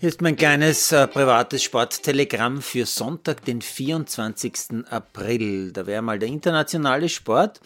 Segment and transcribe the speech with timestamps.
[0.00, 4.86] Hier ist mein kleines äh, privates Sporttelegramm für Sonntag, den 24.
[4.88, 5.72] April.
[5.72, 7.60] Da wäre mal der internationale Sport.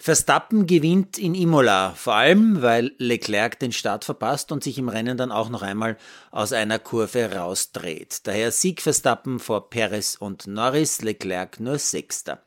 [0.00, 5.16] Verstappen gewinnt in Imola, vor allem weil Leclerc den Start verpasst und sich im Rennen
[5.16, 5.96] dann auch noch einmal
[6.32, 8.26] aus einer Kurve rausdreht.
[8.26, 12.42] Daher Sieg Verstappen vor Perez und Norris, Leclerc nur Sechster.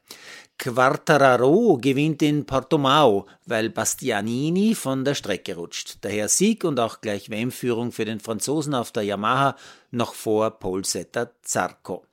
[0.59, 5.99] Quartararo gewinnt in Portomao, weil Bastianini von der Strecke rutscht.
[6.01, 9.55] Daher Sieg und auch gleich WM-Führung für den Franzosen auf der Yamaha
[9.91, 12.08] noch vor Polsetter Zarco.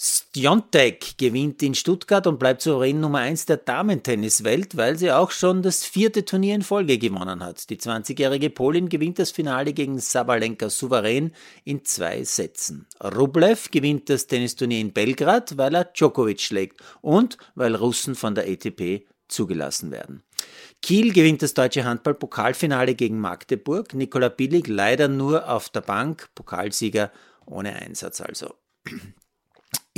[0.00, 5.60] Stjontek gewinnt in Stuttgart und bleibt souverän Nummer 1 der Damentenniswelt, weil sie auch schon
[5.60, 7.68] das vierte Turnier in Folge gewonnen hat.
[7.68, 11.32] Die 20-jährige Polin gewinnt das Finale gegen Sabalenka souverän
[11.64, 12.86] in zwei Sätzen.
[13.02, 18.48] Rublev gewinnt das Tennisturnier in Belgrad, weil er Djokovic schlägt und weil Russen von der
[18.48, 20.22] ATP zugelassen werden.
[20.80, 23.94] Kiel gewinnt das deutsche Handball-Pokalfinale gegen Magdeburg.
[23.94, 27.10] Nikola Billig leider nur auf der Bank, Pokalsieger
[27.46, 28.54] ohne Einsatz also.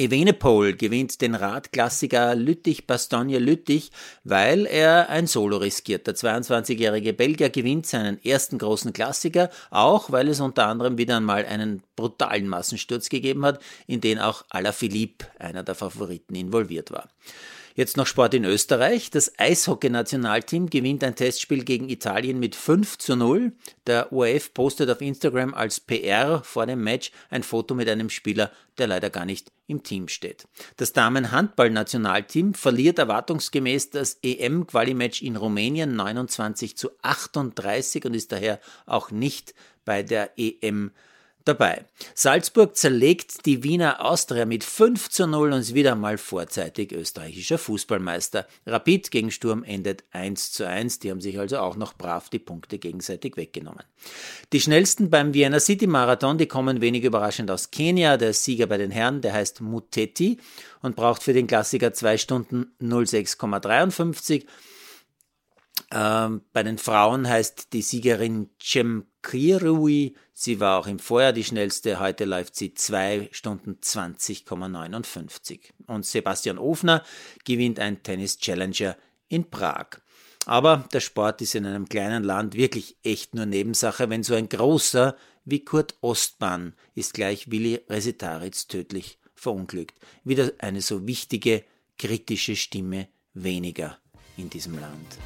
[0.01, 3.91] Evenepoel gewinnt den Radklassiker Lüttich-Bastogne-Lüttich,
[4.25, 6.07] weil er ein Solo riskiert.
[6.07, 11.45] Der 22-jährige Belgier gewinnt seinen ersten großen Klassiker, auch weil es unter anderem wieder einmal
[11.45, 17.11] einen brutalen Massensturz gegeben hat, in den auch Alaphilippe, einer der Favoriten, involviert war.
[17.75, 19.11] Jetzt noch Sport in Österreich.
[19.11, 23.53] Das Eishockey-Nationalteam gewinnt ein Testspiel gegen Italien mit 5 zu 0.
[23.87, 28.51] Der ORF postet auf Instagram als PR vor dem Match ein Foto mit einem Spieler,
[28.79, 30.49] der leider gar nicht im Team steht.
[30.77, 39.13] Das Damen-Handball-Nationalteam verliert erwartungsgemäß das EM-Qualimatch in Rumänien 29 zu 38 und ist daher auch
[39.13, 39.55] nicht
[39.85, 40.91] bei der EM
[41.45, 41.85] dabei.
[42.15, 47.59] Salzburg zerlegt die Wiener Austria mit 5 zu 0 und ist wieder mal vorzeitig österreichischer
[47.59, 48.47] Fußballmeister.
[48.67, 50.99] Rapid gegen Sturm endet 1 zu 1.
[51.01, 53.85] Die haben sich also auch noch brav die Punkte gegenseitig weggenommen.
[54.53, 58.17] Die schnellsten beim Vienna City Marathon, die kommen wenig überraschend aus Kenia.
[58.17, 60.39] Der Sieger bei den Herren, der heißt Muteti
[60.83, 64.45] und braucht für den Klassiker 2 Stunden 06,53.
[65.93, 71.99] Ähm, bei den Frauen heißt die Siegerin Cemkirui, sie war auch im Vorjahr die schnellste,
[71.99, 75.61] heute läuft sie 2 Stunden 20,59.
[75.87, 77.03] Und Sebastian Ofner
[77.45, 78.97] gewinnt ein Tennis Challenger
[79.29, 80.01] in Prag.
[80.47, 84.49] Aber der Sport ist in einem kleinen Land wirklich echt nur Nebensache, wenn so ein
[84.49, 89.99] großer wie Kurt Ostbahn ist gleich Willi Resetaritz tödlich verunglückt.
[90.23, 91.65] Wieder eine so wichtige,
[91.99, 93.99] kritische Stimme weniger
[94.37, 95.19] in diesem Land.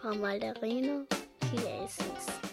[0.00, 1.06] Von Malderino
[1.50, 2.49] Chiesens.